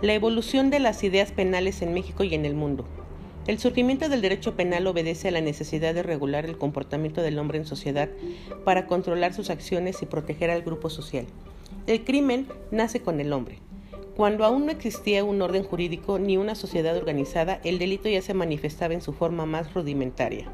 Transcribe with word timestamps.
La 0.00 0.14
evolución 0.14 0.70
de 0.70 0.78
las 0.78 1.02
ideas 1.02 1.32
penales 1.32 1.82
en 1.82 1.92
México 1.92 2.22
y 2.22 2.32
en 2.32 2.44
el 2.44 2.54
mundo. 2.54 2.84
El 3.48 3.58
surgimiento 3.58 4.08
del 4.08 4.22
derecho 4.22 4.54
penal 4.54 4.86
obedece 4.86 5.26
a 5.26 5.32
la 5.32 5.40
necesidad 5.40 5.92
de 5.92 6.04
regular 6.04 6.44
el 6.44 6.56
comportamiento 6.56 7.20
del 7.20 7.36
hombre 7.36 7.58
en 7.58 7.66
sociedad 7.66 8.08
para 8.64 8.86
controlar 8.86 9.34
sus 9.34 9.50
acciones 9.50 10.00
y 10.00 10.06
proteger 10.06 10.50
al 10.50 10.62
grupo 10.62 10.88
social. 10.88 11.26
El 11.88 12.04
crimen 12.04 12.46
nace 12.70 13.00
con 13.00 13.18
el 13.18 13.32
hombre. 13.32 13.58
Cuando 14.16 14.44
aún 14.44 14.66
no 14.66 14.70
existía 14.70 15.24
un 15.24 15.42
orden 15.42 15.64
jurídico 15.64 16.20
ni 16.20 16.36
una 16.36 16.54
sociedad 16.54 16.96
organizada, 16.96 17.60
el 17.64 17.80
delito 17.80 18.08
ya 18.08 18.22
se 18.22 18.34
manifestaba 18.34 18.94
en 18.94 19.02
su 19.02 19.12
forma 19.12 19.46
más 19.46 19.74
rudimentaria. 19.74 20.46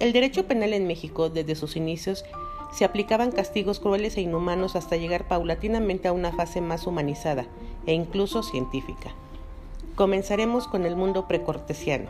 El 0.00 0.12
derecho 0.12 0.46
penal 0.46 0.74
en 0.74 0.86
México, 0.86 1.30
desde 1.30 1.54
sus 1.54 1.76
inicios, 1.76 2.26
se 2.74 2.84
aplicaban 2.84 3.32
castigos 3.32 3.80
crueles 3.80 4.18
e 4.18 4.20
inhumanos 4.20 4.76
hasta 4.76 4.96
llegar 4.96 5.26
paulatinamente 5.28 6.08
a 6.08 6.12
una 6.12 6.30
fase 6.30 6.60
más 6.60 6.86
humanizada 6.86 7.46
e 7.90 7.92
incluso 7.92 8.44
científica. 8.44 9.10
Comenzaremos 9.96 10.68
con 10.68 10.86
el 10.86 10.94
mundo 10.94 11.26
precortesiano. 11.26 12.08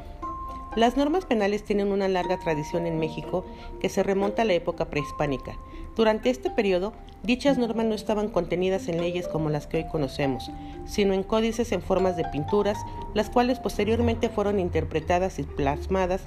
Las 0.77 0.99
normas 0.99 1.25
penales 1.25 1.65
tienen 1.65 1.91
una 1.91 2.07
larga 2.07 2.39
tradición 2.39 2.87
en 2.87 2.99
México 2.99 3.47
que 3.81 3.89
se 3.89 4.03
remonta 4.03 4.43
a 4.43 4.45
la 4.45 4.53
época 4.53 4.91
prehispánica. 4.91 5.57
Durante 5.97 6.29
este 6.29 6.51
periodo, 6.51 6.93
dichas 7.23 7.57
normas 7.57 7.87
no 7.87 7.95
estaban 7.95 8.29
contenidas 8.29 8.89
en 8.89 9.01
leyes 9.01 9.27
como 9.27 9.49
las 9.49 9.67
que 9.67 9.79
hoy 9.79 9.89
conocemos, 9.89 10.51
sino 10.85 11.15
en 11.15 11.23
códices 11.23 11.73
en 11.73 11.81
formas 11.81 12.15
de 12.15 12.27
pinturas, 12.27 12.77
las 13.15 13.31
cuales 13.31 13.59
posteriormente 13.59 14.29
fueron 14.29 14.61
interpretadas 14.61 15.39
y 15.39 15.45
plasmadas 15.45 16.21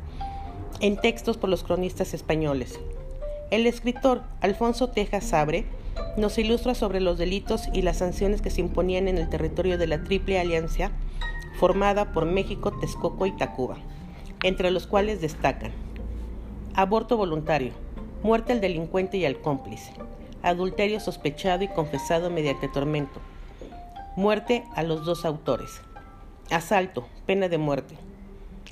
en 0.80 0.99
textos 0.99 1.38
por 1.38 1.52
los 1.52 1.63
cronistas 1.63 2.16
españoles. 2.16 2.80
El 3.52 3.67
escritor 3.67 4.23
Alfonso 4.41 4.89
Tejas 4.89 5.25
Sabre 5.25 5.67
nos 6.17 6.38
ilustra 6.38 6.75
sobre 6.75 7.02
los 7.02 7.17
delitos 7.17 7.67
y 7.73 7.81
las 7.81 7.97
sanciones 7.97 8.41
que 8.41 8.49
se 8.49 8.61
imponían 8.61 9.08
en 9.08 9.17
el 9.17 9.30
territorio 9.30 9.77
de 9.77 9.88
la 9.88 10.03
Triple 10.03 10.39
Alianza 10.39 10.91
formada 11.59 12.11
por 12.11 12.25
México, 12.25 12.72
Texcoco 12.72 13.25
y 13.25 13.31
Tacuba, 13.31 13.77
entre 14.44 14.71
los 14.71 14.88
cuales 14.88 15.21
destacan 15.21 15.71
aborto 16.75 17.17
voluntario, 17.17 17.71
muerte 18.23 18.52
al 18.52 18.61
delincuente 18.61 19.17
y 19.17 19.25
al 19.25 19.39
cómplice, 19.39 19.94
adulterio 20.41 20.99
sospechado 20.99 21.64
y 21.64 21.67
confesado 21.67 22.31
mediante 22.31 22.67
tormento, 22.67 23.19
muerte 24.16 24.64
a 24.75 24.81
los 24.81 25.05
dos 25.05 25.23
autores, 25.23 25.81
asalto, 26.49 27.08
pena 27.27 27.47
de 27.47 27.59
muerte, 27.59 27.95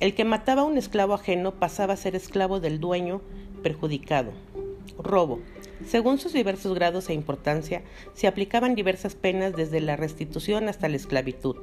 el 0.00 0.14
que 0.14 0.24
mataba 0.24 0.62
a 0.62 0.64
un 0.64 0.78
esclavo 0.78 1.14
ajeno 1.14 1.52
pasaba 1.52 1.94
a 1.94 1.96
ser 1.96 2.16
esclavo 2.16 2.58
del 2.58 2.80
dueño 2.80 3.20
perjudicado. 3.62 4.32
Robo. 4.98 5.38
Según 5.86 6.18
sus 6.18 6.32
diversos 6.32 6.74
grados 6.74 7.08
e 7.08 7.14
importancia, 7.14 7.82
se 8.14 8.26
aplicaban 8.26 8.74
diversas 8.74 9.14
penas 9.14 9.54
desde 9.54 9.80
la 9.80 9.96
restitución 9.96 10.68
hasta 10.68 10.88
la 10.88 10.96
esclavitud. 10.96 11.56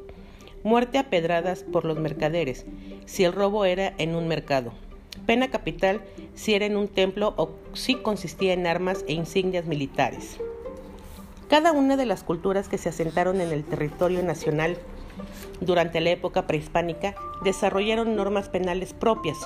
Muerte 0.63 0.97
a 0.97 1.09
pedradas 1.09 1.63
por 1.63 1.85
los 1.85 1.99
mercaderes, 1.99 2.65
si 3.05 3.23
el 3.23 3.33
robo 3.33 3.65
era 3.65 3.93
en 3.97 4.15
un 4.15 4.27
mercado. 4.27 4.73
Pena 5.25 5.49
capital 5.49 6.01
si 6.35 6.53
era 6.53 6.65
en 6.65 6.75
un 6.75 6.87
templo 6.87 7.33
o 7.37 7.51
si 7.73 7.95
consistía 7.95 8.53
en 8.53 8.67
armas 8.67 9.05
e 9.07 9.13
insignias 9.13 9.65
militares. 9.65 10.39
Cada 11.49 11.71
una 11.71 11.97
de 11.97 12.05
las 12.05 12.23
culturas 12.23 12.69
que 12.69 12.77
se 12.77 12.89
asentaron 12.89 13.41
en 13.41 13.51
el 13.51 13.63
territorio 13.63 14.21
nacional 14.21 14.77
durante 15.61 15.99
la 15.99 16.11
época 16.11 16.45
prehispánica 16.47 17.15
desarrollaron 17.43 18.15
normas 18.15 18.49
penales 18.49 18.93
propias, 18.93 19.37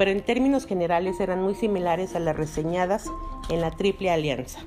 pero 0.00 0.12
en 0.12 0.22
términos 0.22 0.64
generales 0.64 1.20
eran 1.20 1.42
muy 1.42 1.54
similares 1.54 2.16
a 2.16 2.20
las 2.20 2.34
reseñadas 2.34 3.04
en 3.50 3.60
la 3.60 3.70
Triple 3.70 4.10
Alianza. 4.10 4.60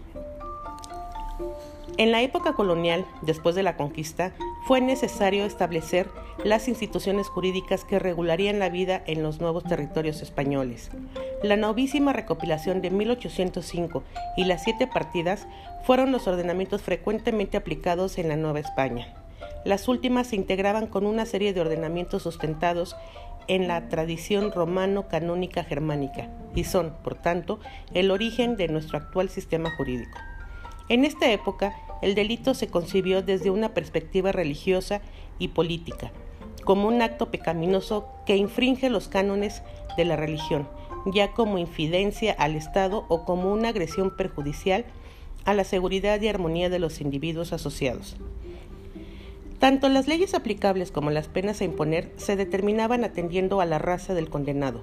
En 1.98 2.12
la 2.12 2.22
época 2.22 2.53
colonial, 2.53 3.03
después 3.23 3.56
de 3.56 3.64
la 3.64 3.76
conquista, 3.76 4.31
fue 4.67 4.80
necesario 4.80 5.45
establecer 5.45 6.08
las 6.44 6.67
instituciones 6.67 7.30
jurídicas 7.30 7.83
que 7.83 7.98
regularían 7.98 8.60
la 8.60 8.70
vida 8.70 9.02
en 9.08 9.23
los 9.23 9.42
nuevos 9.42 9.64
territorios 9.64 10.21
españoles. 10.21 10.92
La 11.42 11.58
novísima 11.58 12.14
recopilación 12.14 12.83
de 12.83 12.92
1805 12.92 14.04
y 14.38 14.45
las 14.45 14.64
siete 14.64 14.86
partidas 14.86 15.48
fueron 15.83 16.11
los 16.11 16.27
ordenamientos 16.27 16.83
frecuentemente 16.83 17.58
aplicados 17.58 18.20
en 18.20 18.27
la 18.27 18.36
Nueva 18.36 18.60
España. 18.60 19.15
Las 19.65 19.88
últimas 19.88 20.27
se 20.27 20.36
integraban 20.36 20.88
con 20.88 21.05
una 21.05 21.26
serie 21.26 21.54
de 21.54 21.61
ordenamientos 21.61 22.23
sustentados 22.23 22.95
en 23.48 23.67
la 23.67 23.89
tradición 23.89 24.52
romano-canónica 24.52 25.64
germánica 25.64 26.30
y 26.55 26.64
son, 26.64 26.93
por 27.04 27.15
tanto, 27.15 27.59
el 27.93 28.11
origen 28.11 28.58
de 28.58 28.67
nuestro 28.67 28.98
actual 28.98 29.30
sistema 29.30 29.71
jurídico. 29.76 30.17
En 30.89 31.05
esta 31.05 31.31
época, 31.31 31.73
el 32.02 32.15
delito 32.15 32.53
se 32.53 32.67
concibió 32.67 33.21
desde 33.21 33.49
una 33.49 33.73
perspectiva 33.73 34.32
religiosa 34.32 35.02
y 35.39 35.49
política, 35.49 36.11
como 36.65 36.87
un 36.87 37.02
acto 37.02 37.32
pecaminoso 37.32 38.08
que 38.26 38.36
infringe 38.36 38.89
los 38.89 39.08
cánones 39.08 39.64
de 39.98 40.05
la 40.05 40.15
religión, 40.15 40.67
ya 41.05 41.32
como 41.32 41.58
infidencia 41.58 42.33
al 42.33 42.55
Estado 42.55 43.05
o 43.09 43.26
como 43.26 43.52
una 43.52 43.70
agresión 43.70 44.15
perjudicial 44.15 44.86
a 45.45 45.53
la 45.53 45.64
seguridad 45.64 46.21
y 46.21 46.27
armonía 46.27 46.70
de 46.70 46.80
los 46.80 47.02
individuos 47.02 47.53
asociados. 47.53 48.17
Tanto 49.64 49.88
las 49.88 50.10
leyes 50.10 50.34
aplicables 50.34 50.92
como 50.92 51.10
las 51.10 51.30
penas 51.30 51.62
a 51.62 51.64
imponer 51.64 52.12
se 52.18 52.36
determinaban 52.36 53.06
atendiendo 53.06 53.62
a 53.62 53.66
la 53.66 53.80
raza 53.80 54.14
del 54.14 54.30
condenado, 54.30 54.82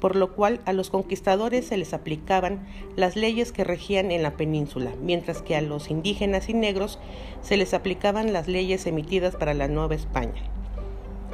por 0.00 0.16
lo 0.16 0.32
cual 0.32 0.62
a 0.64 0.72
los 0.72 0.88
conquistadores 0.88 1.66
se 1.66 1.76
les 1.76 1.92
aplicaban 1.92 2.66
las 2.96 3.16
leyes 3.16 3.52
que 3.52 3.64
regían 3.64 4.10
en 4.10 4.22
la 4.22 4.34
península, 4.34 4.92
mientras 5.02 5.42
que 5.42 5.56
a 5.56 5.60
los 5.60 5.90
indígenas 5.90 6.48
y 6.48 6.54
negros 6.54 6.98
se 7.42 7.58
les 7.58 7.74
aplicaban 7.74 8.32
las 8.32 8.48
leyes 8.48 8.86
emitidas 8.86 9.36
para 9.36 9.52
la 9.52 9.68
Nueva 9.68 9.94
España. 9.94 10.42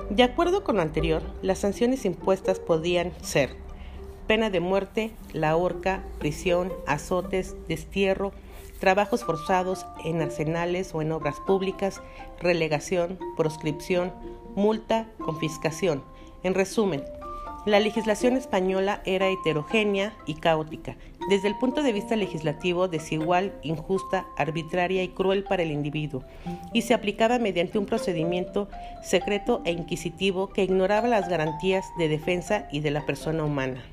De 0.09 0.25
acuerdo 0.25 0.65
con 0.65 0.75
lo 0.75 0.83
anterior, 0.83 1.23
las 1.43 1.61
sanciones 1.61 2.05
impuestas 2.05 2.59
podían 2.59 3.13
ser 3.23 3.51
pena 4.27 4.51
de 4.51 4.59
muerte, 4.59 5.13
la 5.33 5.57
horca, 5.57 6.03
prisión, 6.19 6.73
azotes, 6.89 7.55
destierro, 7.69 8.33
trabajos 8.81 9.25
forzados 9.25 9.87
en 10.05 10.21
arsenales 10.21 10.95
o 10.95 11.03
en 11.03 11.13
obras 11.13 11.37
públicas, 11.47 12.03
relegación, 12.41 13.19
proscripción, 13.37 14.13
multa, 14.57 15.07
confiscación. 15.19 16.03
En 16.43 16.55
resumen, 16.55 17.05
la 17.67 17.79
legislación 17.79 18.39
española 18.39 19.03
era 19.05 19.29
heterogénea 19.29 20.15
y 20.25 20.35
caótica, 20.35 20.97
desde 21.29 21.49
el 21.49 21.59
punto 21.59 21.83
de 21.83 21.93
vista 21.93 22.17
legislativo 22.17 22.89
desigual, 22.89 23.53
injusta, 23.63 24.27
arbitraria 24.39 25.03
y 25.03 25.09
cruel 25.09 25.45
para 25.45 25.63
el 25.63 25.71
individuo, 25.71 26.25
y 26.73 26.83
se 26.83 26.95
aplicaba 26.95 27.39
mediante 27.39 27.79
un 27.79 27.85
procedimiento 27.85 28.69
secreto 29.03 29.61
e 29.67 29.73
inquisitivo 29.73 30.49
que 30.49 30.65
ignoraba 30.65 31.07
las 31.07 31.29
garantías 31.29 31.85
de 31.99 32.09
defensa 32.09 32.67
y 32.73 32.81
de 32.81 32.93
la 32.93 33.05
persona 33.05 33.45
humana. 33.45 33.85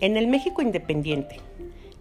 En 0.00 0.16
el 0.16 0.26
México 0.26 0.62
independiente, 0.62 1.40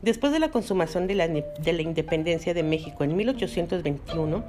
Después 0.01 0.31
de 0.31 0.39
la 0.39 0.51
consumación 0.51 1.07
de 1.07 1.15
la, 1.15 1.81
independencia 1.81 2.53
de 2.53 2.63
México 2.63 3.03
en 3.03 3.15
1821, 3.15 4.43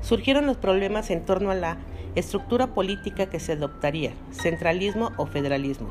surgieron 0.00 0.46
los 0.46 0.56
problemas 0.56 1.10
en 1.10 1.24
torno 1.24 1.50
a 1.50 1.56
la 1.56 1.78
estructura 2.14 2.68
política 2.68 3.26
que 3.26 3.40
se 3.40 3.52
adoptaría, 3.52 4.12
centralismo 4.30 5.10
o 5.16 5.26
federalismo. 5.26 5.88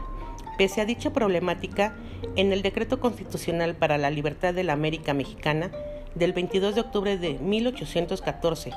Pese 0.57 0.79
a 0.79 0.85
dicha 0.85 1.11
problemática, 1.11 1.94
en 2.35 2.53
el 2.53 2.61
Decreto 2.61 2.99
Constitucional 2.99 3.75
para 3.75 3.97
la 3.97 4.11
Libertad 4.11 4.53
de 4.53 4.63
la 4.63 4.73
América 4.73 5.13
Mexicana 5.13 5.72
del 6.16 6.33
22 6.33 6.75
de 6.75 6.81
octubre 6.81 7.17
de 7.17 7.33
1814, 7.39 8.72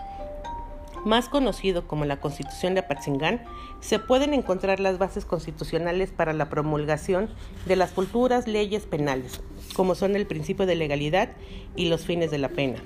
más 1.05 1.29
conocido 1.29 1.87
como 1.87 2.05
la 2.05 2.21
Constitución 2.21 2.75
de 2.75 2.81
Apatzingán, 2.81 3.43
se 3.81 3.99
pueden 3.99 4.35
encontrar 4.35 4.81
las 4.81 4.99
bases 4.99 5.25
constitucionales 5.25 6.11
para 6.11 6.33
la 6.33 6.49
promulgación 6.49 7.29
de 7.67 7.77
las 7.77 7.91
futuras 7.91 8.47
leyes 8.47 8.87
penales, 8.87 9.41
como 9.75 9.95
son 9.95 10.17
el 10.17 10.27
principio 10.27 10.67
de 10.67 10.75
legalidad 10.75 11.31
y 11.77 11.89
los 11.89 12.05
fines 12.05 12.31
de 12.31 12.39
la 12.39 12.49
pena. 12.49 12.83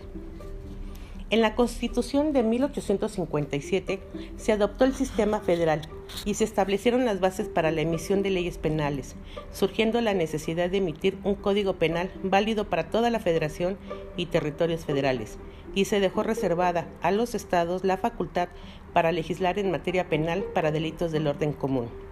En 1.30 1.42
la 1.42 1.54
Constitución 1.54 2.32
de 2.32 2.42
1857 2.42 4.00
se 4.38 4.52
adoptó 4.52 4.86
el 4.86 4.94
sistema 4.94 5.40
federal 5.40 5.82
y 6.24 6.32
se 6.32 6.44
establecieron 6.44 7.04
las 7.04 7.20
bases 7.20 7.50
para 7.50 7.70
la 7.70 7.82
emisión 7.82 8.22
de 8.22 8.30
leyes 8.30 8.56
penales, 8.56 9.14
surgiendo 9.52 10.00
la 10.00 10.14
necesidad 10.14 10.70
de 10.70 10.78
emitir 10.78 11.18
un 11.24 11.34
código 11.34 11.74
penal 11.74 12.10
válido 12.22 12.70
para 12.70 12.88
toda 12.88 13.10
la 13.10 13.20
federación 13.20 13.76
y 14.16 14.24
territorios 14.26 14.86
federales, 14.86 15.38
y 15.74 15.84
se 15.84 16.00
dejó 16.00 16.22
reservada 16.22 16.88
a 17.02 17.10
los 17.10 17.34
estados 17.34 17.84
la 17.84 17.98
facultad 17.98 18.48
para 18.94 19.12
legislar 19.12 19.58
en 19.58 19.70
materia 19.70 20.08
penal 20.08 20.44
para 20.54 20.72
delitos 20.72 21.12
del 21.12 21.26
orden 21.26 21.52
común. 21.52 22.07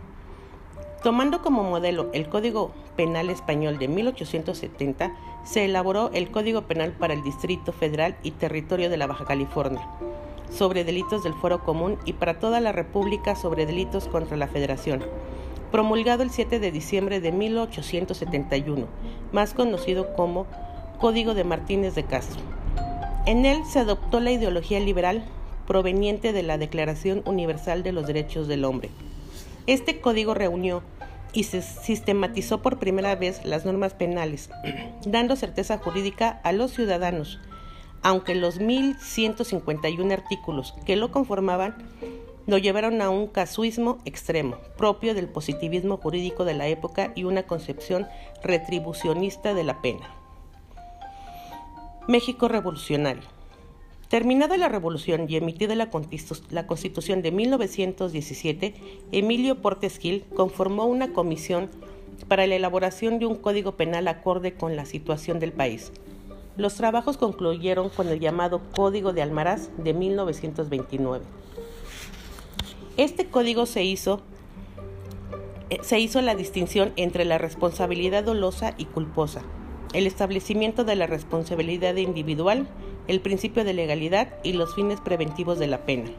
Tomando 1.03 1.43
como 1.43 1.63
modelo 1.63 2.09
el 2.13 2.29
Código 2.29 2.73
Penal 2.97 3.31
Español 3.31 3.79
de 3.79 3.89
1870, 3.89 5.15
se 5.45 5.65
elaboró 5.65 6.11
el 6.13 6.31
Código 6.31 6.63
Penal 6.63 6.93
para 6.93 7.15
el 7.15 7.23
Distrito 7.23 7.73
Federal 7.73 8.17
y 8.23 8.33
Territorio 8.33 8.91
de 8.91 8.97
la 8.97 9.07
Baja 9.07 9.25
California, 9.25 9.87
sobre 10.51 10.85
delitos 10.85 11.23
del 11.23 11.35
Foro 11.35 11.63
Común 11.63 11.99
y 12.05 12.15
para 12.15 12.41
toda 12.41 12.61
la 12.61 12.73
República 12.73 13.37
sobre 13.37 13.67
delitos 13.67 14.09
contra 14.09 14.37
la 14.37 14.49
Federación, 14.49 15.05
promulgado 15.71 16.23
el 16.23 16.31
7 16.31 16.59
de 16.59 16.73
diciembre 16.73 17.21
de 17.21 17.31
1871, 17.31 18.87
más 19.33 19.55
conocido 19.55 20.15
como 20.15 20.47
Código 20.99 21.35
de 21.35 21.45
Martínez 21.45 21.95
de 21.95 22.05
Castro. 22.05 22.41
En 23.27 23.45
él 23.45 23.65
se 23.65 23.81
adoptó 23.81 24.19
la 24.19 24.33
ideología 24.33 24.81
liberal 24.81 25.25
proveniente 25.67 26.33
de 26.33 26.43
la 26.43 26.59
Declaración 26.59 27.23
Universal 27.27 27.83
de 27.83 27.93
los 27.93 28.07
Derechos 28.07 28.49
del 28.49 28.65
Hombre. 28.65 28.91
Este 29.67 30.01
código 30.01 30.35
reunió 30.35 30.83
y 31.33 31.45
se 31.45 31.61
sistematizó 31.61 32.63
por 32.63 32.79
primera 32.79 33.15
vez 33.17 33.45
las 33.45 33.65
normas 33.65 33.95
penales, 33.95 34.49
dando 35.07 35.37
certeza 35.37 35.79
jurídica 35.79 36.41
a 36.45 36.53
los 36.53 36.73
ciudadanos, 36.73 37.41
aunque 38.03 38.35
los 38.35 38.61
1.151 38.61 40.13
artículos 40.13 40.75
que 40.85 40.97
lo 40.97 41.11
conformaban 41.11 41.77
lo 42.47 42.59
llevaron 42.59 43.03
a 43.03 43.11
un 43.11 43.27
casuismo 43.27 43.99
extremo, 44.05 44.59
propio 44.77 45.15
del 45.15 45.29
positivismo 45.29 45.97
jurídico 45.97 46.45
de 46.45 46.55
la 46.55 46.69
época 46.69 47.13
y 47.17 47.25
una 47.25 47.43
concepción 47.43 48.07
retribucionista 48.43 49.53
de 49.53 49.65
la 49.65 49.83
pena. 49.83 50.09
México 52.07 52.47
revolucionario. 52.47 53.36
Terminada 54.09 54.57
la 54.57 54.69
revolución 54.69 55.27
y 55.29 55.37
emitida 55.37 55.75
la, 55.75 55.91
Constitución 56.67 57.23
de 57.23 57.33
1917, 57.33 58.75
Emilio 59.11 59.61
Portes 59.61 59.99
Gil 59.99 60.25
conformó 60.37 60.87
una 60.87 61.13
comisión 61.13 61.69
para 62.29 62.47
la 62.47 62.55
elaboración 62.55 63.19
de 63.19 63.27
un 63.27 63.35
código 63.35 63.73
penal 63.73 64.07
acorde 64.07 64.55
con 64.55 64.77
la 64.77 64.85
situación 64.85 65.41
del 65.41 65.53
país. 65.53 65.93
Los 66.57 66.77
trabajos 66.77 67.17
concluyeron 67.17 67.89
con 67.89 68.09
el 68.09 68.21
llamado 68.21 68.63
Código 68.77 69.13
de 69.13 69.23
Almaraz 69.23 69.71
de 69.77 69.93
1929. 69.93 71.25
Este 72.97 73.27
código 73.27 73.67
se 73.67 73.83
hizo, 73.83 74.23
eh, 75.69 75.79
se 75.83 75.99
hizo 75.99 76.23
la 76.23 76.37
distinción 76.37 76.93
entre 76.95 77.25
la 77.25 77.39
responsabilidad 77.39 78.23
dolosa 78.23 78.73
y 78.79 78.85
culposa, 78.85 79.43
el 79.95 80.07
establecimiento 80.07 80.85
de 80.85 80.95
la 80.95 81.09
responsabilidad 81.09 81.97
individual, 81.97 82.69
el 83.09 83.21
principio 83.21 83.65
de 83.65 83.75
legalidad 83.75 84.29
y 84.43 84.53
los 84.53 84.75
fines 84.75 85.01
preventivos 85.01 85.59
de 85.59 85.67
la 85.67 85.79
pena. 85.79 86.11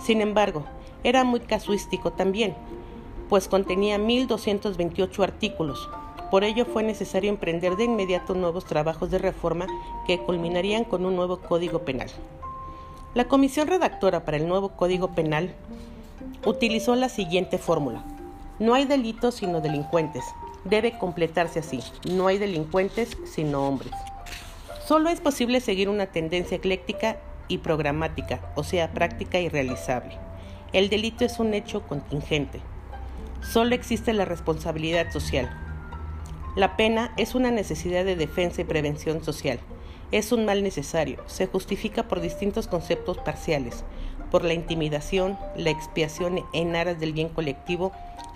Sin 0.00 0.20
embargo, 0.20 0.64
era 1.04 1.24
muy 1.24 1.40
casuístico 1.40 2.12
también, 2.12 2.54
pues 3.28 3.48
contenía 3.48 3.98
1.228 3.98 5.22
artículos. 5.22 5.88
Por 6.30 6.44
ello 6.44 6.64
fue 6.66 6.82
necesario 6.82 7.30
emprender 7.30 7.76
de 7.76 7.84
inmediato 7.84 8.34
nuevos 8.34 8.64
trabajos 8.64 9.10
de 9.10 9.18
reforma 9.18 9.66
que 10.06 10.18
culminarían 10.18 10.84
con 10.84 11.06
un 11.06 11.16
nuevo 11.16 11.38
Código 11.38 11.80
Penal. 11.80 12.10
La 13.14 13.26
comisión 13.26 13.68
redactora 13.68 14.24
para 14.24 14.36
el 14.36 14.46
nuevo 14.46 14.70
Código 14.70 15.14
Penal 15.14 15.54
utilizó 16.44 16.94
la 16.94 17.08
siguiente 17.08 17.58
fórmula. 17.58 18.04
No 18.58 18.74
hay 18.74 18.84
delitos 18.84 19.36
sino 19.36 19.60
delincuentes. 19.60 20.24
Debe 20.64 20.98
completarse 20.98 21.60
así. 21.60 21.80
No 22.10 22.26
hay 22.26 22.38
delincuentes 22.38 23.16
sino 23.24 23.66
hombres. 23.66 23.92
Solo 24.88 25.10
es 25.10 25.20
posible 25.20 25.60
seguir 25.60 25.90
una 25.90 26.06
tendencia 26.06 26.56
ecléctica 26.56 27.18
y 27.46 27.58
programática, 27.58 28.40
o 28.54 28.64
sea, 28.64 28.90
práctica 28.94 29.38
y 29.38 29.50
realizable. 29.50 30.16
El 30.72 30.88
delito 30.88 31.26
es 31.26 31.38
un 31.38 31.52
hecho 31.52 31.82
contingente. 31.86 32.60
Solo 33.42 33.74
existe 33.74 34.14
la 34.14 34.24
responsabilidad 34.24 35.12
social. 35.12 35.50
La 36.56 36.78
pena 36.78 37.12
es 37.18 37.34
una 37.34 37.50
necesidad 37.50 38.06
de 38.06 38.16
defensa 38.16 38.62
y 38.62 38.64
prevención 38.64 39.22
social. 39.22 39.60
Es 40.10 40.32
un 40.32 40.46
mal 40.46 40.62
necesario. 40.62 41.22
Se 41.26 41.46
justifica 41.46 42.08
por 42.08 42.22
distintos 42.22 42.66
conceptos 42.66 43.18
parciales 43.18 43.84
por 44.30 44.42
la 44.42 44.54
intimidación, 44.54 45.38
la 45.54 45.68
expiación 45.68 46.44
en 46.54 46.76
aras 46.76 46.98
del 46.98 47.12
bien 47.12 47.28
colectivo, 47.28 47.92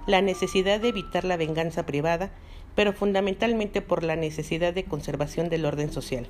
la 0.06 0.20
necesidad 0.20 0.80
de 0.80 0.88
evitar 0.88 1.24
la 1.24 1.38
venganza 1.38 1.86
privada, 1.86 2.30
pero 2.74 2.92
fundamentalmente 2.92 3.82
por 3.82 4.02
la 4.02 4.16
necesidad 4.16 4.72
de 4.72 4.84
conservación 4.84 5.48
del 5.48 5.64
orden 5.64 5.92
social. 5.92 6.26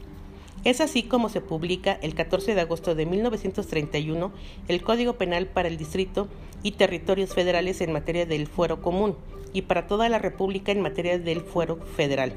Es 0.64 0.80
así 0.80 1.02
como 1.02 1.28
se 1.28 1.40
publica 1.40 1.98
el 2.02 2.14
14 2.14 2.54
de 2.54 2.60
agosto 2.60 2.94
de 2.94 3.04
1931 3.04 4.32
el 4.68 4.82
Código 4.82 5.14
Penal 5.14 5.46
para 5.46 5.68
el 5.68 5.76
Distrito 5.76 6.28
y 6.62 6.72
Territorios 6.72 7.34
Federales 7.34 7.80
en 7.80 7.92
materia 7.92 8.26
del 8.26 8.46
fuero 8.46 8.80
común 8.80 9.16
y 9.52 9.62
para 9.62 9.88
toda 9.88 10.08
la 10.08 10.20
República 10.20 10.70
en 10.70 10.80
materia 10.80 11.18
del 11.18 11.40
fuero 11.40 11.76
federal 11.96 12.34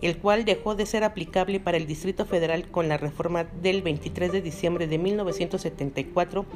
el 0.00 0.18
cual 0.18 0.44
dejó 0.44 0.74
de 0.74 0.86
ser 0.86 1.02
aplicable 1.04 1.58
para 1.58 1.76
el 1.76 1.86
Distrito 1.86 2.24
Federal 2.24 2.68
con 2.70 2.88
la 2.88 2.96
reforma 2.96 3.44
del 3.44 3.82
23 3.82 4.30
de 4.30 4.42
diciembre 4.42 4.86
de 4.86 4.98
1974 4.98 6.46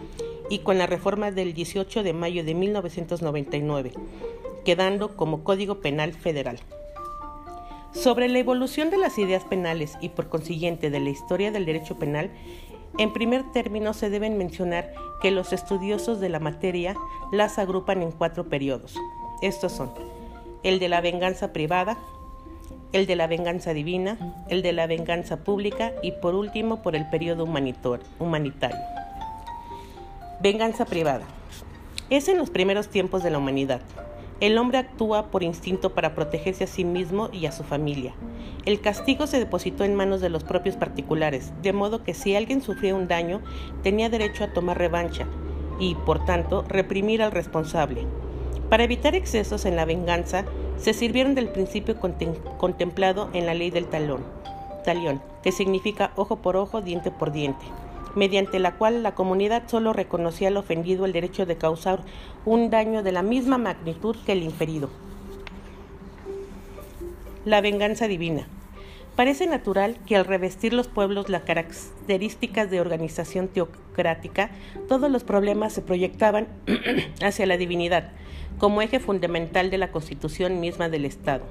y 0.48 0.60
con 0.60 0.78
la 0.78 0.86
reforma 0.86 1.32
del 1.32 1.52
18 1.52 2.02
de 2.02 2.12
mayo 2.12 2.44
de 2.44 2.54
1999, 2.54 3.92
quedando 4.64 5.16
como 5.16 5.42
Código 5.42 5.80
Penal 5.80 6.12
Federal. 6.12 6.60
Sobre 7.92 8.28
la 8.28 8.38
evolución 8.38 8.90
de 8.90 8.96
las 8.96 9.18
ideas 9.18 9.44
penales 9.44 9.96
y 10.00 10.08
por 10.08 10.28
consiguiente 10.28 10.90
de 10.90 11.00
la 11.00 11.10
historia 11.10 11.50
del 11.50 11.66
derecho 11.66 11.98
penal, 11.98 12.30
en 12.98 13.12
primer 13.12 13.50
término 13.52 13.92
se 13.92 14.10
deben 14.10 14.38
mencionar 14.38 14.92
que 15.20 15.30
los 15.30 15.52
estudiosos 15.52 16.20
de 16.20 16.28
la 16.28 16.40
materia 16.40 16.96
las 17.32 17.58
agrupan 17.58 18.02
en 18.02 18.10
cuatro 18.10 18.48
periodos. 18.48 18.96
Estos 19.42 19.72
son 19.72 19.90
el 20.62 20.78
de 20.78 20.88
la 20.88 21.00
venganza 21.00 21.52
privada, 21.52 21.98
el 22.92 23.06
de 23.06 23.16
la 23.16 23.26
venganza 23.26 23.74
divina, 23.74 24.44
el 24.48 24.62
de 24.62 24.72
la 24.72 24.86
venganza 24.86 25.38
pública 25.38 25.92
y 26.02 26.12
por 26.12 26.34
último 26.34 26.82
por 26.82 26.94
el 26.94 27.08
periodo 27.08 27.44
humanitario. 27.44 28.78
Venganza 30.40 30.84
privada. 30.84 31.24
Es 32.10 32.28
en 32.28 32.38
los 32.38 32.50
primeros 32.50 32.88
tiempos 32.88 33.22
de 33.22 33.30
la 33.30 33.38
humanidad. 33.38 33.80
El 34.42 34.58
hombre 34.58 34.78
actúa 34.78 35.30
por 35.30 35.44
instinto 35.44 35.94
para 35.94 36.16
protegerse 36.16 36.64
a 36.64 36.66
sí 36.66 36.84
mismo 36.84 37.28
y 37.32 37.46
a 37.46 37.52
su 37.52 37.62
familia. 37.62 38.12
El 38.64 38.80
castigo 38.80 39.28
se 39.28 39.38
depositó 39.38 39.84
en 39.84 39.94
manos 39.94 40.20
de 40.20 40.30
los 40.30 40.42
propios 40.42 40.74
particulares, 40.74 41.52
de 41.62 41.72
modo 41.72 42.02
que 42.02 42.12
si 42.12 42.34
alguien 42.34 42.60
sufría 42.60 42.96
un 42.96 43.06
daño, 43.06 43.40
tenía 43.84 44.08
derecho 44.08 44.42
a 44.42 44.52
tomar 44.52 44.78
revancha 44.78 45.28
y, 45.78 45.94
por 45.94 46.24
tanto, 46.24 46.64
reprimir 46.66 47.22
al 47.22 47.30
responsable. 47.30 48.04
Para 48.68 48.82
evitar 48.82 49.14
excesos 49.14 49.64
en 49.64 49.76
la 49.76 49.84
venganza, 49.84 50.44
se 50.76 50.92
sirvieron 50.92 51.36
del 51.36 51.50
principio 51.50 52.00
contemplado 52.58 53.30
en 53.34 53.46
la 53.46 53.54
ley 53.54 53.70
del 53.70 53.86
talón, 53.86 54.24
talión, 54.84 55.22
que 55.44 55.52
significa 55.52 56.10
ojo 56.16 56.42
por 56.42 56.56
ojo, 56.56 56.80
diente 56.80 57.12
por 57.12 57.30
diente, 57.30 57.64
mediante 58.14 58.58
la 58.58 58.76
cual 58.76 59.02
la 59.02 59.14
comunidad 59.14 59.64
solo 59.68 59.92
reconocía 59.92 60.48
al 60.48 60.56
ofendido 60.56 61.04
el 61.04 61.12
derecho 61.12 61.46
de 61.46 61.56
causar 61.56 62.00
un 62.44 62.70
daño 62.70 63.02
de 63.02 63.12
la 63.12 63.22
misma 63.22 63.58
magnitud 63.58 64.16
que 64.24 64.32
el 64.32 64.42
inferido. 64.42 64.90
La 67.44 67.60
venganza 67.60 68.08
divina. 68.08 68.46
Parece 69.16 69.46
natural 69.46 69.98
que 70.06 70.16
al 70.16 70.24
revestir 70.24 70.72
los 70.72 70.88
pueblos 70.88 71.28
las 71.28 71.42
características 71.42 72.70
de 72.70 72.80
organización 72.80 73.48
teocrática, 73.48 74.50
todos 74.88 75.10
los 75.10 75.22
problemas 75.22 75.74
se 75.74 75.82
proyectaban 75.82 76.48
hacia 77.22 77.46
la 77.46 77.58
divinidad, 77.58 78.10
como 78.58 78.80
eje 78.80 79.00
fundamental 79.00 79.70
de 79.70 79.78
la 79.78 79.92
constitución 79.92 80.60
misma 80.60 80.88
del 80.88 81.04
Estado. 81.04 81.44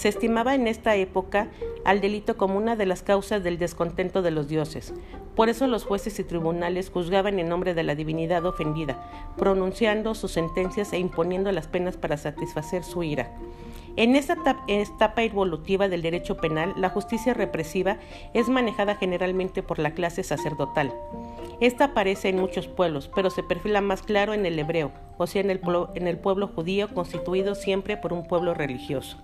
Se 0.00 0.08
estimaba 0.08 0.54
en 0.54 0.66
esta 0.66 0.96
época 0.96 1.48
al 1.84 2.00
delito 2.00 2.38
como 2.38 2.56
una 2.56 2.74
de 2.74 2.86
las 2.86 3.02
causas 3.02 3.44
del 3.44 3.58
descontento 3.58 4.22
de 4.22 4.30
los 4.30 4.48
dioses. 4.48 4.94
Por 5.36 5.50
eso 5.50 5.66
los 5.66 5.84
jueces 5.84 6.18
y 6.18 6.24
tribunales 6.24 6.88
juzgaban 6.88 7.38
en 7.38 7.50
nombre 7.50 7.74
de 7.74 7.82
la 7.82 7.94
divinidad 7.94 8.46
ofendida, 8.46 8.96
pronunciando 9.36 10.14
sus 10.14 10.32
sentencias 10.32 10.94
e 10.94 10.98
imponiendo 10.98 11.52
las 11.52 11.68
penas 11.68 11.98
para 11.98 12.16
satisfacer 12.16 12.82
su 12.82 13.02
ira. 13.02 13.30
En 13.96 14.16
esta 14.16 14.38
etapa 14.68 15.22
evolutiva 15.22 15.86
del 15.86 16.00
derecho 16.00 16.38
penal, 16.38 16.72
la 16.78 16.88
justicia 16.88 17.34
represiva 17.34 17.98
es 18.32 18.48
manejada 18.48 18.94
generalmente 18.94 19.62
por 19.62 19.78
la 19.78 19.90
clase 19.90 20.22
sacerdotal. 20.22 20.94
Esta 21.60 21.84
aparece 21.84 22.30
en 22.30 22.40
muchos 22.40 22.68
pueblos, 22.68 23.10
pero 23.14 23.28
se 23.28 23.42
perfila 23.42 23.82
más 23.82 24.00
claro 24.00 24.32
en 24.32 24.46
el 24.46 24.58
hebreo, 24.58 24.92
o 25.18 25.26
sea, 25.26 25.42
en 25.42 25.50
el, 25.50 25.60
en 25.94 26.08
el 26.08 26.16
pueblo 26.16 26.48
judío 26.48 26.88
constituido 26.88 27.54
siempre 27.54 27.98
por 27.98 28.14
un 28.14 28.26
pueblo 28.26 28.54
religioso. 28.54 29.18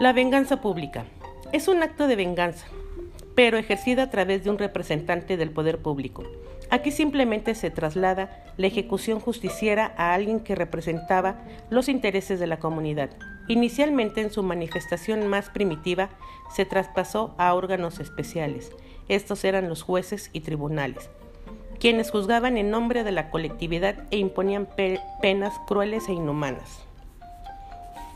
La 0.00 0.12
venganza 0.12 0.60
pública. 0.60 1.06
Es 1.50 1.66
un 1.66 1.82
acto 1.82 2.06
de 2.06 2.14
venganza, 2.14 2.68
pero 3.34 3.58
ejercida 3.58 4.04
a 4.04 4.10
través 4.10 4.44
de 4.44 4.50
un 4.50 4.56
representante 4.56 5.36
del 5.36 5.50
poder 5.50 5.78
público. 5.78 6.22
Aquí 6.70 6.92
simplemente 6.92 7.56
se 7.56 7.70
traslada 7.70 8.44
la 8.56 8.68
ejecución 8.68 9.18
justiciera 9.18 9.92
a 9.96 10.14
alguien 10.14 10.38
que 10.38 10.54
representaba 10.54 11.40
los 11.68 11.88
intereses 11.88 12.38
de 12.38 12.46
la 12.46 12.60
comunidad. 12.60 13.10
Inicialmente 13.48 14.20
en 14.20 14.30
su 14.30 14.44
manifestación 14.44 15.26
más 15.26 15.50
primitiva 15.50 16.10
se 16.54 16.64
traspasó 16.64 17.34
a 17.36 17.52
órganos 17.52 17.98
especiales. 17.98 18.70
Estos 19.08 19.42
eran 19.42 19.68
los 19.68 19.82
jueces 19.82 20.30
y 20.32 20.42
tribunales, 20.42 21.10
quienes 21.80 22.12
juzgaban 22.12 22.56
en 22.56 22.70
nombre 22.70 23.02
de 23.02 23.10
la 23.10 23.30
colectividad 23.30 24.06
e 24.12 24.18
imponían 24.18 24.68
penas 25.20 25.54
crueles 25.66 26.08
e 26.08 26.12
inhumanas. 26.12 26.84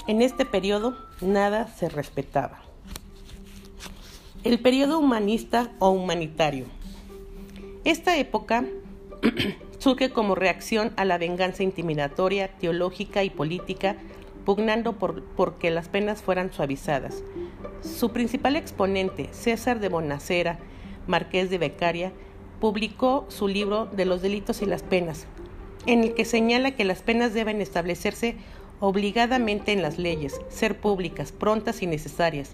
En 0.06 0.22
este 0.22 0.44
periodo 0.44 0.96
nada 1.22 1.68
se 1.68 1.88
respetaba. 1.88 2.62
El 4.44 4.58
periodo 4.58 4.98
humanista 4.98 5.70
o 5.78 5.90
humanitario. 5.90 6.66
Esta 7.84 8.16
época 8.16 8.64
surge 9.78 10.10
como 10.10 10.34
reacción 10.34 10.92
a 10.96 11.04
la 11.04 11.18
venganza 11.18 11.62
intimidatoria, 11.62 12.48
teológica 12.58 13.24
y 13.24 13.30
política, 13.30 13.96
pugnando 14.44 14.94
por, 14.94 15.58
que 15.58 15.70
las 15.70 15.88
penas 15.88 16.22
fueran 16.22 16.52
suavizadas. 16.52 17.22
Su 17.82 18.10
principal 18.10 18.56
exponente, 18.56 19.28
César 19.32 19.78
de 19.78 19.88
Bonacera, 19.88 20.58
marqués 21.06 21.50
de 21.50 21.58
Becaria, 21.58 22.12
publicó 22.60 23.26
su 23.28 23.48
libro 23.48 23.86
De 23.86 24.04
los 24.04 24.22
delitos 24.22 24.62
y 24.62 24.66
las 24.66 24.82
penas, 24.82 25.26
en 25.86 26.04
el 26.04 26.14
que 26.14 26.24
señala 26.24 26.72
que 26.72 26.84
las 26.84 27.02
penas 27.02 27.34
deben 27.34 27.60
establecerse 27.60 28.36
obligadamente 28.82 29.70
en 29.70 29.80
las 29.80 29.96
leyes, 29.96 30.40
ser 30.48 30.80
públicas, 30.80 31.30
prontas 31.30 31.82
y 31.82 31.86
necesarias, 31.86 32.50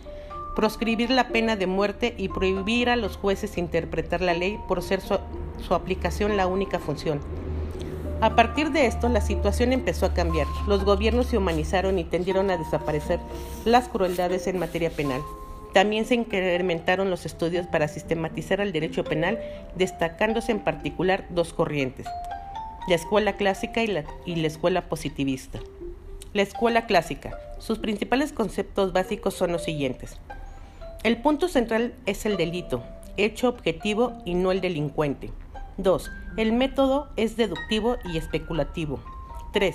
proscribir 0.54 1.08
la 1.08 1.28
pena 1.28 1.56
de 1.56 1.66
muerte 1.66 2.14
y 2.18 2.28
prohibir 2.28 2.90
a 2.90 2.96
los 2.96 3.16
jueces 3.16 3.56
interpretar 3.56 4.20
la 4.20 4.34
ley 4.34 4.60
por 4.68 4.82
ser 4.82 5.00
su, 5.00 5.74
aplicación 5.74 6.36
la 6.36 6.46
única 6.46 6.78
función. 6.80 7.20
A 8.20 8.36
partir 8.36 8.72
de 8.72 8.84
esto, 8.84 9.08
la 9.08 9.22
situación 9.22 9.72
empezó 9.72 10.04
a 10.04 10.12
cambiar. 10.12 10.46
Los 10.66 10.84
gobiernos 10.84 11.28
se 11.28 11.38
humanizaron 11.38 11.98
y 11.98 12.04
tendieron 12.04 12.50
a 12.50 12.58
desaparecer 12.58 13.20
las 13.64 13.88
crueldades 13.88 14.48
en 14.48 14.58
materia 14.58 14.90
penal. 14.90 15.22
También 15.72 16.04
se 16.04 16.14
incrementaron 16.14 17.08
los 17.08 17.24
estudios 17.24 17.66
para 17.66 17.88
sistematizar 17.88 18.60
el 18.60 18.72
derecho 18.72 19.02
penal, 19.02 19.38
destacándose 19.76 20.52
en 20.52 20.60
particular 20.60 21.24
dos 21.30 21.54
corrientes, 21.54 22.06
la 22.86 22.96
escuela 22.96 23.32
clásica 23.38 23.82
y 23.82 23.86
la, 23.86 24.04
y 24.26 24.36
la 24.36 24.48
escuela 24.48 24.90
positivista. 24.90 25.58
La 26.34 26.42
escuela 26.42 26.84
clásica. 26.84 27.38
Sus 27.58 27.78
principales 27.78 28.32
conceptos 28.34 28.92
básicos 28.92 29.32
son 29.32 29.50
los 29.50 29.64
siguientes. 29.64 30.18
El 31.02 31.22
punto 31.22 31.48
central 31.48 31.94
es 32.04 32.26
el 32.26 32.36
delito, 32.36 32.82
hecho 33.16 33.48
objetivo 33.48 34.12
y 34.26 34.34
no 34.34 34.52
el 34.52 34.60
delincuente. 34.60 35.30
2. 35.78 36.10
El 36.36 36.52
método 36.52 37.08
es 37.16 37.38
deductivo 37.38 37.96
y 38.04 38.18
especulativo. 38.18 39.00
3. 39.54 39.74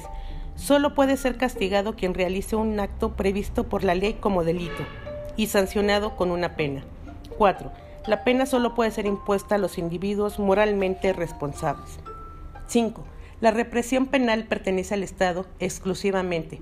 Solo 0.55 0.93
puede 0.93 1.17
ser 1.17 1.37
castigado 1.37 1.95
quien 1.95 2.13
realice 2.13 2.55
un 2.55 2.79
acto 2.79 3.13
previsto 3.13 3.63
por 3.63 3.83
la 3.83 3.95
ley 3.95 4.13
como 4.13 4.43
delito 4.43 4.83
y 5.35 5.47
sancionado 5.47 6.15
con 6.15 6.29
una 6.29 6.55
pena. 6.55 6.83
4. 7.39 7.71
La 8.05 8.23
pena 8.23 8.45
solo 8.45 8.75
puede 8.75 8.91
ser 8.91 9.07
impuesta 9.07 9.55
a 9.55 9.57
los 9.57 9.79
individuos 9.79 10.37
moralmente 10.37 11.13
responsables. 11.13 11.97
5. 12.67 13.03
La 13.41 13.51
represión 13.51 14.05
penal 14.07 14.45
pertenece 14.45 14.93
al 14.93 15.03
Estado 15.03 15.45
exclusivamente, 15.59 16.61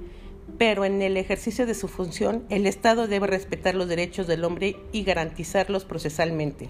pero 0.58 0.86
en 0.86 1.01
el 1.01 1.18
ejercicio 1.18 1.66
de 1.66 1.75
su 1.75 1.88
función 1.88 2.44
el 2.50 2.68
Estado 2.68 3.08
debe 3.08 3.28
respetar 3.28 3.75
los 3.75 3.88
derechos 3.88 4.28
del 4.28 4.44
hombre 4.44 4.75
y 4.92 5.04
garantizarlos 5.04 5.86
procesalmente. 5.86 6.70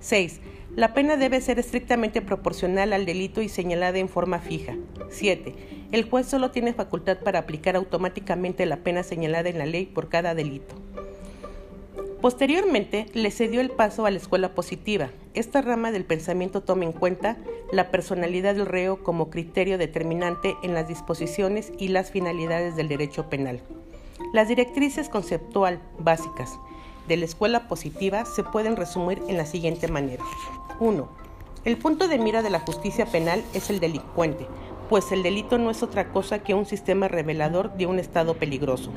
6. 0.00 0.40
La 0.76 0.92
pena 0.92 1.16
debe 1.16 1.40
ser 1.40 1.58
estrictamente 1.58 2.20
proporcional 2.20 2.92
al 2.92 3.06
delito 3.06 3.42
y 3.42 3.48
señalada 3.48 3.98
en 3.98 4.08
forma 4.08 4.40
fija. 4.40 4.76
7. 5.08 5.54
El 5.92 6.08
juez 6.10 6.26
solo 6.26 6.50
tiene 6.50 6.72
facultad 6.72 7.18
para 7.18 7.38
aplicar 7.38 7.76
automáticamente 7.76 8.66
la 8.66 8.78
pena 8.78 9.04
señalada 9.04 9.48
en 9.48 9.58
la 9.58 9.66
ley 9.66 9.86
por 9.86 10.08
cada 10.08 10.34
delito. 10.34 10.74
Posteriormente, 12.24 13.04
le 13.12 13.30
cedió 13.30 13.60
el 13.60 13.70
paso 13.70 14.06
a 14.06 14.10
la 14.10 14.16
escuela 14.16 14.54
positiva. 14.54 15.10
Esta 15.34 15.60
rama 15.60 15.92
del 15.92 16.06
pensamiento 16.06 16.62
toma 16.62 16.84
en 16.84 16.92
cuenta 16.92 17.36
la 17.70 17.90
personalidad 17.90 18.54
del 18.54 18.64
reo 18.64 19.02
como 19.02 19.28
criterio 19.28 19.76
determinante 19.76 20.56
en 20.62 20.72
las 20.72 20.88
disposiciones 20.88 21.70
y 21.78 21.88
las 21.88 22.10
finalidades 22.10 22.76
del 22.76 22.88
derecho 22.88 23.28
penal. 23.28 23.60
Las 24.32 24.48
directrices 24.48 25.10
conceptual 25.10 25.80
básicas 25.98 26.58
de 27.08 27.18
la 27.18 27.26
escuela 27.26 27.68
positiva 27.68 28.24
se 28.24 28.42
pueden 28.42 28.76
resumir 28.76 29.20
en 29.28 29.36
la 29.36 29.44
siguiente 29.44 29.88
manera. 29.88 30.24
1. 30.80 31.06
El 31.66 31.76
punto 31.76 32.08
de 32.08 32.18
mira 32.18 32.40
de 32.40 32.48
la 32.48 32.60
justicia 32.60 33.04
penal 33.04 33.44
es 33.52 33.68
el 33.68 33.80
delincuente, 33.80 34.46
pues 34.88 35.12
el 35.12 35.22
delito 35.22 35.58
no 35.58 35.70
es 35.70 35.82
otra 35.82 36.10
cosa 36.10 36.38
que 36.38 36.54
un 36.54 36.64
sistema 36.64 37.06
revelador 37.06 37.74
de 37.76 37.84
un 37.84 37.98
estado 37.98 38.32
peligroso. 38.32 38.92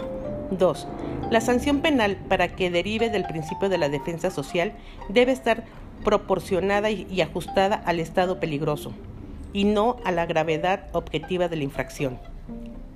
2. 0.52 0.88
La 1.30 1.42
sanción 1.42 1.82
penal, 1.82 2.16
para 2.30 2.48
que 2.48 2.70
derive 2.70 3.10
del 3.10 3.26
principio 3.26 3.68
de 3.68 3.78
la 3.78 3.90
defensa 3.90 4.32
social, 4.32 4.72
debe 5.10 5.34
estar 5.34 5.66
proporcionada 6.06 6.90
y 6.90 7.22
ajustada 7.22 7.76
al 7.76 8.00
estado 8.00 8.40
peligroso 8.40 8.94
y 9.52 9.66
no 9.66 9.98
a 10.06 10.12
la 10.12 10.26
gravedad 10.26 10.88
objetiva 10.94 11.50
de 11.50 11.58
la 11.58 11.64
infracción. 11.64 12.20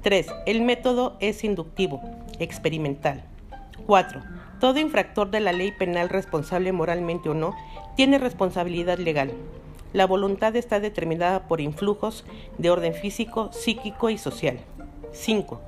3. 0.01 0.27
El 0.45 0.61
método 0.61 1.17
es 1.19 1.43
inductivo, 1.43 2.01
experimental. 2.39 3.23
4. 3.85 4.21
Todo 4.59 4.79
infractor 4.79 5.29
de 5.29 5.39
la 5.41 5.51
ley 5.51 5.71
penal 5.71 6.07
responsable 6.07 6.71
moralmente 6.71 7.29
o 7.29 7.33
no 7.33 7.53
tiene 7.95 8.17
responsabilidad 8.17 8.97
legal. 8.97 9.33
La 9.91 10.05
voluntad 10.05 10.55
está 10.55 10.79
determinada 10.79 11.47
por 11.47 11.59
influjos 11.59 12.23
de 12.57 12.69
orden 12.69 12.93
físico, 12.93 13.51
psíquico 13.51 14.09
y 14.09 14.17
social. 14.17 14.59
5. 15.11 15.59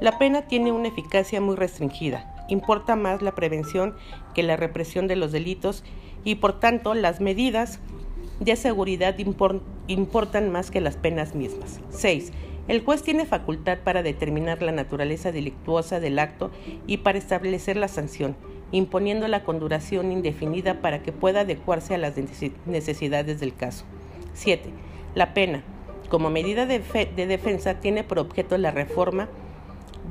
La 0.00 0.18
pena 0.18 0.42
tiene 0.42 0.72
una 0.72 0.88
eficacia 0.88 1.40
muy 1.40 1.56
restringida. 1.56 2.44
Importa 2.48 2.96
más 2.96 3.22
la 3.22 3.34
prevención 3.34 3.94
que 4.34 4.42
la 4.42 4.56
represión 4.56 5.08
de 5.08 5.16
los 5.16 5.32
delitos 5.32 5.84
y 6.22 6.36
por 6.36 6.60
tanto 6.60 6.94
las 6.94 7.20
medidas 7.20 7.80
de 8.40 8.56
seguridad 8.56 9.16
importan 9.86 10.52
más 10.52 10.70
que 10.70 10.80
las 10.80 10.96
penas 10.96 11.34
mismas. 11.34 11.80
6. 11.90 12.32
El 12.68 12.84
juez 12.84 13.02
tiene 13.02 13.24
facultad 13.24 13.78
para 13.78 14.02
determinar 14.02 14.60
la 14.60 14.72
naturaleza 14.72 15.32
delictuosa 15.32 16.00
del 16.00 16.18
acto 16.18 16.50
y 16.86 16.98
para 16.98 17.16
establecer 17.16 17.76
la 17.76 17.88
sanción, 17.88 18.36
imponiéndola 18.72 19.44
con 19.44 19.60
duración 19.60 20.12
indefinida 20.12 20.82
para 20.82 21.02
que 21.02 21.12
pueda 21.12 21.40
adecuarse 21.40 21.94
a 21.94 21.98
las 21.98 22.14
necesidades 22.66 23.40
del 23.40 23.54
caso. 23.54 23.84
7. 24.34 24.68
La 25.14 25.32
pena, 25.32 25.62
como 26.10 26.28
medida 26.28 26.66
de, 26.66 26.80
de 27.16 27.26
defensa, 27.26 27.80
tiene 27.80 28.04
por 28.04 28.18
objeto 28.18 28.58
la 28.58 28.72
reforma 28.72 29.28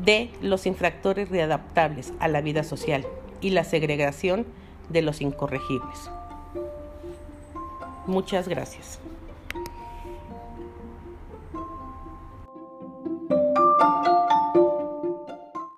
de 0.04 0.32
los 0.42 0.66
infractores 0.66 1.30
readaptables 1.30 2.14
a 2.20 2.28
la 2.28 2.42
vida 2.42 2.64
social 2.64 3.06
y 3.42 3.52
la 3.52 3.64
segregación 3.64 4.46
de 4.90 5.02
los 5.02 5.22
incorregibles. 5.22 6.10
Muchas 8.06 8.48
gracias. 8.48 9.00